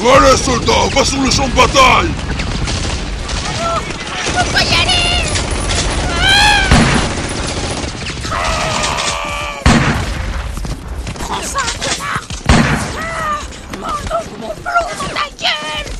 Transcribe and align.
Allez, 0.00 0.36
soldats, 0.36 0.88
va 0.94 1.04
sur 1.04 1.20
le 1.20 1.28
champ 1.28 1.48
de 1.48 1.54
bataille 1.54 2.08
Faut 4.32 4.52
pas 4.52 4.62
y 4.62 4.74
aller 4.74 5.24
Prends 11.18 11.42
ça, 11.42 11.58
connard 11.82 12.22
Mon 13.80 14.40
mon 14.40 14.48
dans 14.48 15.14
ta 15.14 15.26
gueule 15.36 15.90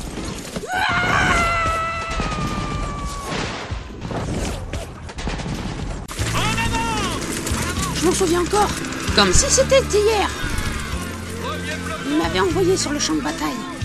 Je 7.95 8.05
m'en 8.05 8.13
souviens 8.13 8.41
encore, 8.41 8.69
comme 9.13 9.33
si 9.33 9.45
c'était 9.49 9.83
hier. 9.91 10.29
Il 12.07 12.17
m'avait 12.17 12.39
envoyé 12.39 12.77
sur 12.77 12.91
le 12.91 12.99
champ 12.99 13.13
de 13.13 13.21
bataille. 13.21 13.78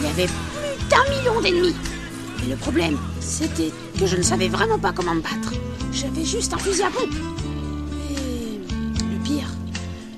Il 0.00 0.06
y 0.06 0.08
avait 0.08 0.26
plus 0.26 0.88
d'un 0.88 1.04
million 1.14 1.40
d'ennemis. 1.42 1.76
Et 2.42 2.48
le 2.48 2.56
problème, 2.56 2.98
c'était 3.20 3.70
que 3.98 4.06
je 4.06 4.16
ne 4.16 4.22
savais 4.22 4.48
vraiment 4.48 4.78
pas 4.78 4.92
comment 4.92 5.14
me 5.14 5.20
battre. 5.20 5.52
J'avais 5.92 6.24
juste 6.24 6.54
un 6.54 6.58
fusil 6.58 6.82
à 6.82 6.90
pompe. 6.90 7.12
Et 8.10 8.58
le 9.04 9.22
pire, 9.22 9.48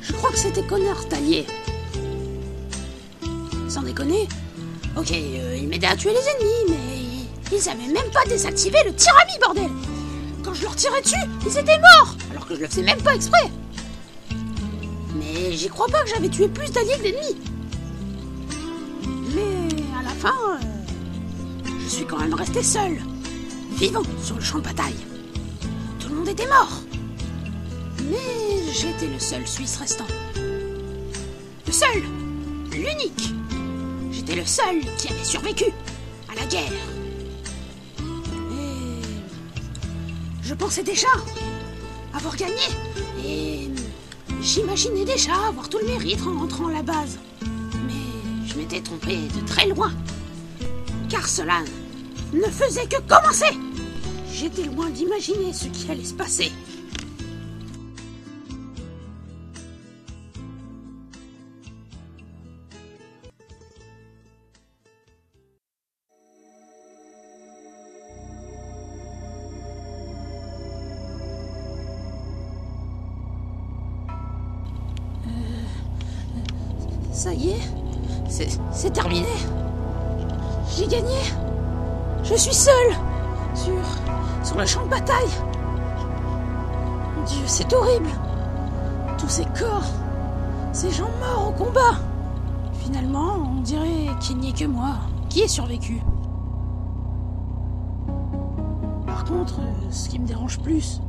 je 0.00 0.12
crois 0.12 0.30
que 0.30 0.38
c'était 0.38 0.62
Connor 0.62 1.08
Tallier. 1.08 1.46
Sans 3.68 3.82
déconner, 3.82 4.28
ok, 4.96 5.10
euh, 5.10 5.56
il 5.60 5.68
m'aidait 5.68 5.88
à 5.88 5.96
tuer 5.96 6.10
les 6.10 6.28
ennemis, 6.28 6.78
mais 7.50 7.56
ils 7.56 7.68
avaient 7.68 7.92
même 7.92 8.10
pas 8.12 8.24
désactivé 8.28 8.78
le 8.86 8.94
tir 8.94 9.12
à 9.16 9.38
bordel 9.44 9.70
Quand 10.44 10.54
je 10.54 10.62
leur 10.62 10.76
tirais 10.76 11.02
dessus, 11.02 11.16
ils 11.44 11.58
étaient 11.58 11.78
morts, 11.78 12.16
alors 12.30 12.46
que 12.46 12.54
je 12.54 12.60
le 12.60 12.68
faisais 12.68 12.82
même 12.82 13.00
pas 13.02 13.14
exprès 13.14 13.50
Mais 15.16 15.52
j'y 15.52 15.68
crois 15.68 15.88
pas 15.88 16.02
que 16.04 16.10
j'avais 16.10 16.28
tué 16.28 16.46
plus 16.48 16.70
d'alliés 16.70 16.98
que 16.98 17.02
d'ennemis. 17.02 17.51
Mais 20.22 20.28
à 20.28 20.32
la 20.32 20.38
fin, 20.38 20.54
euh, 20.54 21.70
je 21.80 21.88
suis 21.88 22.04
quand 22.04 22.18
même 22.18 22.34
resté 22.34 22.62
seul, 22.62 22.98
vivant 23.72 24.02
sur 24.22 24.36
le 24.36 24.42
champ 24.42 24.58
de 24.58 24.64
bataille. 24.64 24.96
Tout 25.98 26.08
le 26.08 26.16
monde 26.16 26.28
était 26.28 26.46
mort. 26.46 26.82
Mais 28.10 28.72
j'étais 28.72 29.06
le 29.06 29.18
seul 29.18 29.46
Suisse 29.46 29.76
restant. 29.76 30.06
Le 31.66 31.72
seul, 31.72 32.02
l'unique. 32.72 33.34
J'étais 34.10 34.34
le 34.34 34.44
seul 34.44 34.80
qui 34.98 35.08
avait 35.08 35.24
survécu 35.24 35.66
à 36.30 36.40
la 36.40 36.46
guerre. 36.46 36.72
Et 38.52 39.02
je 40.42 40.54
pensais 40.54 40.82
déjà 40.82 41.08
avoir 42.14 42.36
gagné. 42.36 42.68
Et 43.24 43.70
j'imaginais 44.40 45.04
déjà 45.04 45.34
avoir 45.48 45.68
tout 45.68 45.78
le 45.78 45.86
mérite 45.86 46.20
en 46.26 46.40
rentrant 46.40 46.68
à 46.68 46.72
la 46.72 46.82
base. 46.82 47.18
Trompé 48.80 49.16
de 49.16 49.46
très 49.46 49.68
loin. 49.68 49.92
Car 51.10 51.28
cela 51.28 51.60
ne 52.32 52.44
faisait 52.44 52.86
que 52.86 53.00
commencer. 53.02 53.54
J'étais 54.32 54.64
loin 54.64 54.88
d'imaginer 54.88 55.52
ce 55.52 55.66
qui 55.66 55.90
allait 55.90 56.02
se 56.02 56.14
passer. 56.14 56.50
Ça 77.12 77.34
y 77.34 77.50
est, 77.50 77.81
c'est, 78.32 78.90
terminé. 78.90 79.28
J'ai 80.74 80.86
gagné. 80.86 81.18
Je 82.24 82.34
suis 82.34 82.54
seul 82.54 82.92
sur, 83.54 83.74
sur 84.42 84.56
le 84.56 84.66
champ 84.66 84.82
de 84.84 84.88
bataille. 84.88 85.28
Dieu, 87.26 87.42
c'est 87.46 87.72
horrible. 87.72 88.08
Tous 89.18 89.28
ces 89.28 89.44
corps, 89.44 89.84
ces 90.72 90.90
gens 90.90 91.10
morts 91.20 91.48
au 91.48 91.52
combat. 91.52 91.98
Finalement, 92.80 93.34
on 93.56 93.60
dirait 93.60 94.08
qu'il 94.20 94.38
n'y 94.38 94.48
ait 94.48 94.52
que 94.52 94.64
moi 94.64 94.94
qui 95.28 95.42
ai 95.42 95.48
survécu. 95.48 96.02
Par 99.06 99.24
contre, 99.24 99.60
ce 99.90 100.08
qui 100.08 100.18
me 100.18 100.26
dérange 100.26 100.58
plus, 100.60 101.00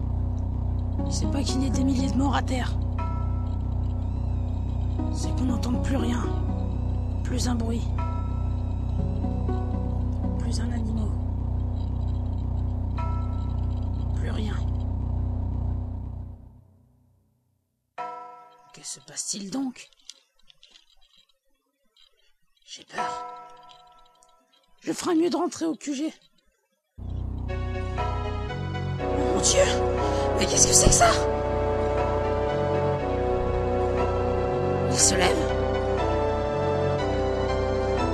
c'est 1.10 1.32
pas 1.32 1.42
qu'il 1.42 1.64
y 1.64 1.68
ait 1.68 1.72
des 1.72 1.84
milliers 1.84 2.12
de 2.12 2.18
morts 2.18 2.36
à 2.36 2.42
terre. 2.42 2.76
C'est 5.14 5.34
qu'on 5.36 5.46
n'entende 5.46 5.82
plus 5.84 5.98
rien. 5.98 6.24
Plus 7.24 7.48
un 7.48 7.56
bruit. 7.56 7.82
Plus 10.40 10.60
un 10.60 10.72
animal. 10.72 11.10
Plus 14.16 14.30
rien. 14.30 14.56
Que 18.74 18.84
se 18.84 19.00
passe-t-il 19.00 19.50
donc? 19.50 19.90
J'ai 22.66 22.84
peur. 22.84 23.26
Je 24.82 24.92
ferais 24.92 25.16
mieux 25.16 25.30
de 25.30 25.36
rentrer 25.36 25.66
au 25.66 25.76
QG. 25.76 26.12
Mon 26.98 27.48
Dieu 29.42 29.64
Mais 30.38 30.46
qu'est-ce 30.46 30.68
que 30.68 30.74
c'est 30.74 30.88
que 30.88 30.94
ça? 30.94 31.12
Il 34.92 35.00
se 35.00 35.16
lève. 35.16 35.53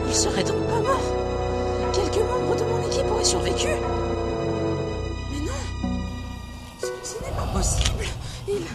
Il 0.10 0.16
serait 0.16 0.44
donc 0.44 0.66
pas 0.66 0.82
mort. 0.82 1.04
Quelques 1.94 2.18
membres 2.28 2.56
de 2.56 2.64
mon 2.64 2.88
équipe 2.88 3.06
auraient 3.12 3.24
survécu. 3.24 3.68
Mais 5.32 5.46
non. 5.46 5.54
Ce, 6.82 7.14
n'est 7.24 7.32
pas 7.36 7.46
possible. 7.54 8.06
Ils, 8.48 8.66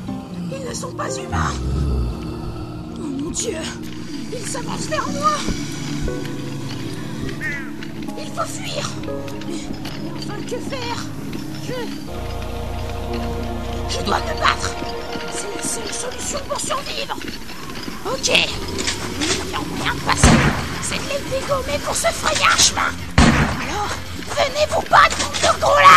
ils 0.53 0.69
ne 0.69 0.73
sont 0.73 0.93
pas 0.93 1.13
humains. 1.17 1.53
Oh 2.99 3.01
mon 3.01 3.31
Dieu. 3.31 3.59
Ils 4.33 4.47
s'avancent 4.47 4.87
vers 4.87 5.09
moi. 5.09 5.33
Il 8.17 8.31
faut 8.31 8.47
fuir. 8.47 8.89
Mais, 9.49 9.55
mais 10.05 10.11
enfin, 10.17 10.41
que 10.43 10.57
faire? 10.57 11.05
Je... 11.65 11.73
Je 13.89 14.05
dois 14.05 14.21
me 14.21 14.41
battre. 14.41 14.73
C'est 15.33 15.57
la 15.57 15.63
seule 15.63 16.13
solution 16.13 16.39
pour 16.49 16.61
survivre. 16.61 17.17
Ok. 18.07 18.29
Il 18.29 18.37
y 19.27 19.89
a 19.89 19.93
de 19.93 20.01
passer. 20.01 20.29
C'est 20.83 20.97
de 20.97 21.03
les 21.09 21.41
dégommer 21.41 21.79
pour 21.85 21.95
se 21.95 22.07
frayer 22.09 22.45
un 22.45 22.59
chemin. 22.59 22.91
Alors, 23.17 23.89
venez 24.29 24.67
vous 24.71 24.83
battre, 24.91 25.17
de 25.41 25.61
gros 25.61 25.79
là 25.79 25.95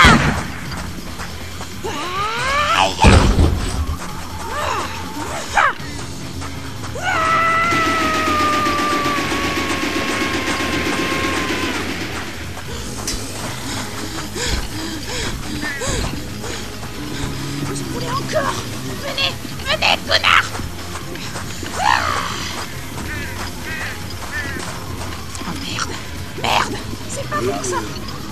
ça. 27.63 27.77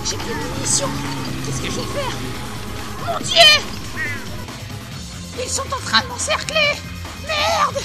J'ai 0.04 0.16
plus 0.16 0.34
de 0.34 0.54
munitions. 0.54 0.88
Qu'est-ce 1.44 1.60
que 1.60 1.66
je 1.66 1.76
vais 1.76 1.86
faire? 1.86 2.16
Mon 3.06 3.18
Dieu 3.18 3.36
Ils 5.42 5.48
sont 5.48 5.62
en 5.62 5.80
train 5.84 6.02
de 6.02 6.08
m'encercler. 6.08 6.72
Merde 7.26 7.76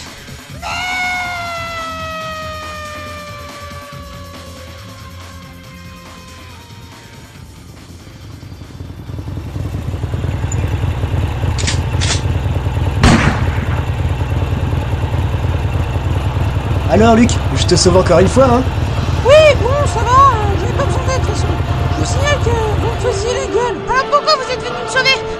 Alors 16.90 17.16
Luc, 17.16 17.30
je 17.56 17.66
te 17.66 17.76
sauve 17.76 17.98
encore 17.98 18.20
une 18.20 18.28
fois, 18.28 18.46
hein 18.46 18.81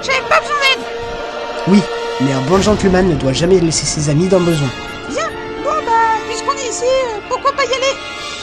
J'avais 0.02 0.22
pas 0.28 0.40
besoin 0.40 0.56
d'aide 0.62 0.86
Oui, 1.68 1.82
mais 2.22 2.32
un 2.34 2.42
bon 2.42 2.62
gentleman 2.62 3.08
ne 3.08 3.16
doit 3.16 3.34
jamais 3.34 3.60
laisser 3.60 3.86
ses 3.86 4.10
amis 4.10 4.28
dans 4.28 4.40
le 4.40 4.46
besoin. 4.46 4.70
Bien, 5.10 5.28
bon 5.64 5.70
bah, 5.86 5.92
puisqu'on 6.28 6.54
est 6.54 6.70
ici, 6.70 6.84
euh, 6.86 7.20
pourquoi 7.30 7.52
pas 7.54 7.64
y 7.64 7.74
aller? 7.74 7.96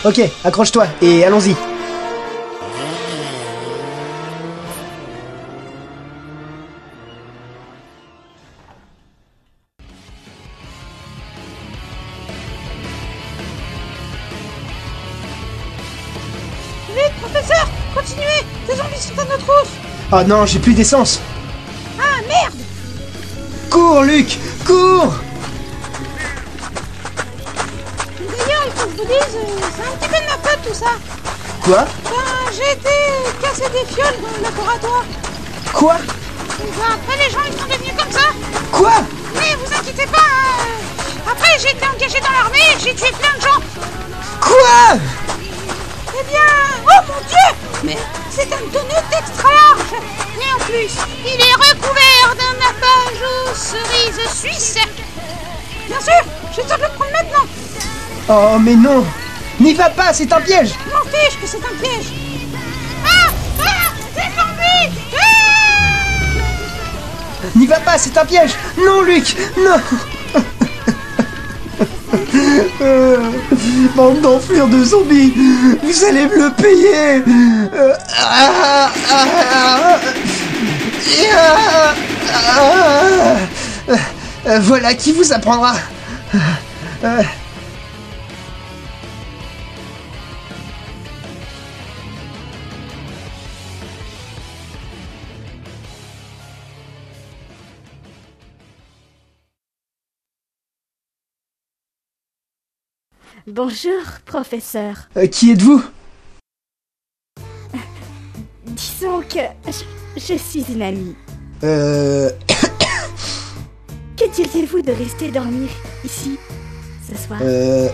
Ok, 0.04 0.30
accroche-toi 0.44 0.86
et 1.02 1.24
allons-y. 1.24 1.54
Professeur, 17.20 17.68
continuez 17.94 18.44
Des 18.66 18.74
zombies 18.76 18.96
sont 18.98 19.18
à 19.20 19.24
notre 19.24 19.46
route 19.46 19.68
Oh 20.12 20.22
non, 20.26 20.46
j'ai 20.46 20.58
plus 20.58 20.72
d'essence. 20.72 21.20
Cours, 23.70 24.02
Luc 24.02 24.38
Cours 24.66 25.12
D'ailleurs, 28.20 28.64
il 28.66 28.72
faut 28.72 28.86
que 28.86 28.92
je 28.92 28.96
vous 28.96 29.04
dise, 29.04 29.34
euh, 29.34 29.66
c'est 29.76 29.82
un 29.82 29.96
petit 29.96 30.08
peu 30.08 30.20
de 30.20 30.26
ma 30.26 30.38
faute 30.48 30.60
tout 30.66 30.74
ça. 30.74 30.92
Quoi? 31.62 31.84
Ben, 32.04 32.52
j'ai 32.52 32.72
été 32.72 32.96
casser 33.42 33.68
des 33.70 33.84
fioles 33.94 34.16
dans 34.22 34.36
le 34.36 34.42
laboratoire. 34.42 35.04
Quoi? 35.72 35.96
Ben, 36.58 36.66
après, 36.94 37.24
les 37.24 37.30
gens, 37.30 37.40
ils 37.46 37.58
sont 37.58 37.66
devenus 37.66 37.94
comme 37.96 38.12
ça. 38.12 38.28
Quoi? 38.72 38.92
Mais 39.34 39.54
vous 39.56 39.72
inquiétez 39.74 40.06
pas, 40.06 40.18
hein. 40.18 41.30
Après, 41.30 41.58
j'ai 41.60 41.70
été 41.70 41.86
engagé 41.86 42.20
dans 42.20 42.30
l'armée 42.32 42.58
et 42.58 42.80
j'ai 42.80 42.94
tué 42.94 43.12
plein 43.12 43.36
de 43.36 43.42
gens. 43.42 43.60
Quoi? 44.40 44.98
Eh 46.20 46.24
bien, 46.24 46.40
oh 46.84 47.00
mon 47.06 47.20
dieu 47.28 47.46
Mais 47.84 47.96
c'est 48.30 48.52
un 48.52 48.60
donut 48.72 49.08
extra 49.18 49.48
large 49.48 49.92
Et 50.40 50.52
en 50.54 50.58
plus, 50.64 50.92
il 51.24 51.40
est 51.40 51.54
recouvert 51.54 52.34
d'un 52.36 52.54
nappage 52.58 53.22
aux 53.22 53.54
cerises 53.54 54.28
suisses. 54.34 54.80
Bien 55.86 56.00
sûr, 56.00 56.22
je 56.52 56.60
te 56.62 56.74
le 56.80 56.88
prendre 56.96 57.12
maintenant. 57.12 57.46
Oh 58.28 58.58
mais 58.58 58.74
non. 58.74 59.06
N'y 59.60 59.74
va 59.74 59.90
pas, 59.90 60.12
c'est 60.12 60.32
un 60.32 60.40
piège. 60.40 60.74
M'en 60.92 61.04
fiche 61.10 61.36
que 61.40 61.46
c'est 61.46 61.58
un 61.58 61.74
piège. 61.82 62.06
Ah 63.04 63.30
Ah 63.60 63.92
Des 64.14 64.30
zombies 64.36 64.90
Ah 65.16 65.18
N'y 67.56 67.66
va 67.66 67.80
pas, 67.80 67.98
c'est 67.98 68.16
un 68.16 68.24
piège. 68.24 68.54
Non, 68.76 69.02
Luc 69.02 69.36
Non 69.56 69.80
Euh, 72.80 73.32
Bande 73.98 74.20
de 74.20 74.84
zombies 74.84 75.34
Vous 75.82 76.04
allez 76.04 76.26
me 76.26 76.36
le 76.36 76.50
payer 76.52 77.16
Euh, 77.74 77.94
ah, 78.16 78.52
ah, 78.62 78.90
ah, 79.10 79.98
ah, 81.52 81.94
ah, 82.46 83.96
euh, 84.46 84.60
Voilà 84.60 84.94
qui 84.94 85.10
vous 85.10 85.32
apprendra 85.32 85.74
Euh, 87.02 87.22
Bonjour, 103.46 104.02
professeur. 104.26 105.08
euh, 105.16 105.26
Qui 105.26 105.52
êtes-vous? 105.52 105.82
Disons 108.66 109.20
que 109.22 109.38
je, 109.66 110.20
je 110.20 110.34
suis 110.38 110.64
une 110.72 110.82
amie. 110.82 111.14
Euh... 111.64 112.30
Que 114.16 114.28
diriez-vous 114.34 114.82
de 114.82 114.90
rester 114.90 115.30
dormir 115.30 115.68
ici 116.04 116.36
ce 117.08 117.16
soir? 117.16 117.38
Euh... 117.40 117.88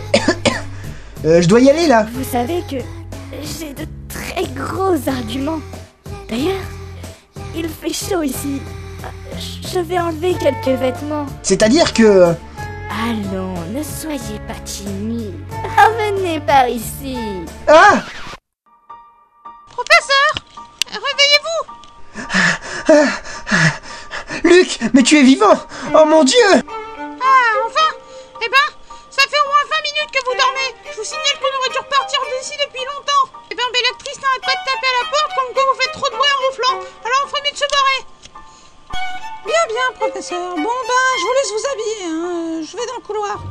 euh, 1.26 1.42
Je 1.42 1.46
dois 1.48 1.60
y 1.60 1.68
aller 1.68 1.86
là 1.86 2.06
Vous 2.14 2.24
savez 2.24 2.62
que 2.62 2.76
j'ai 3.42 3.74
de 3.74 3.84
très 4.08 4.44
gros 4.54 4.96
arguments. 5.06 5.60
D'ailleurs, 6.30 6.62
il 7.54 7.68
fait 7.68 7.92
chaud 7.92 8.22
ici. 8.22 8.58
Je 9.70 9.80
vais 9.80 9.98
enlever 9.98 10.34
quelques 10.40 10.78
vêtements. 10.80 11.26
C'est-à-dire 11.42 11.92
que... 11.92 12.32
Allons, 12.90 13.54
ne 13.72 13.82
soyez 13.82 14.38
pas 14.46 14.54
timide. 14.64 15.34
Revenez 15.76 16.40
par 16.40 16.68
ici. 16.68 17.18
Ah 17.66 18.02
Professeur 19.70 20.30
Réveillez-vous 20.90 21.62
Luc, 24.48 24.78
mais 24.92 25.02
tu 25.02 25.18
es 25.18 25.22
vivant 25.22 25.58
Oh 25.94 26.04
mon 26.04 26.22
dieu 26.24 26.50
Ah, 26.54 27.52
enfin 27.66 27.90
Eh 28.42 28.48
ben, 28.48 28.66
ça 29.10 29.22
fait 29.22 29.40
au 29.44 29.48
moins 29.48 29.64
20 29.70 29.82
minutes 29.82 30.12
que 30.12 30.24
vous 30.24 30.36
dormez 30.38 30.70
Je 30.92 30.96
vous 30.96 31.04
signale 31.04 31.38
qu'on 31.40 31.58
aurait 31.58 31.70
dû 31.72 31.78
repartir 31.78 32.20
d'ici 32.38 32.54
depuis 32.64 32.84
longtemps 32.84 33.26
Eh 33.50 33.54
ben, 33.54 33.64
l'actrice 33.72 34.20
n'arrête 34.22 34.42
pas 34.46 34.54
de 34.54 34.64
taper 34.70 34.86
à 34.86 34.94
la 35.02 35.06
porte 35.10 35.32
comme 35.34 35.52
quoi 35.54 35.64
vous 35.72 35.80
faites 35.80 35.92
trop 35.92 36.08
de 36.10 36.16
bruit 36.16 36.30
en 36.30 36.40
ronflant 36.46 36.76
Alors 37.04 37.20
on 37.24 37.28
ferait 37.28 37.42
mieux 37.44 37.52
de 37.52 37.58
se 37.58 37.68
barrer 37.68 38.00
Bien, 39.44 39.64
bien, 39.68 39.86
professeur. 39.98 40.54
Bon 40.56 40.62
ben, 40.88 41.06
je 41.18 41.24
vous 41.26 41.34
laisse 41.36 41.52
vous 41.52 41.66
habiller, 41.72 42.06
hein. 42.08 42.43
Je 42.64 42.78
vais 42.78 42.86
dans 42.86 42.96
le 42.96 43.02
couloir. 43.02 43.44